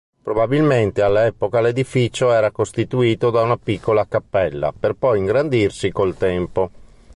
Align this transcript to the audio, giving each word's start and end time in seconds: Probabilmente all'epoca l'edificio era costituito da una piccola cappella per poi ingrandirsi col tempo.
Probabilmente 0.23 1.03
all'epoca 1.03 1.59
l'edificio 1.61 2.31
era 2.31 2.49
costituito 2.49 3.29
da 3.29 3.43
una 3.43 3.57
piccola 3.57 4.07
cappella 4.07 4.73
per 4.73 4.95
poi 4.95 5.19
ingrandirsi 5.19 5.91
col 5.91 6.17
tempo. 6.17 6.71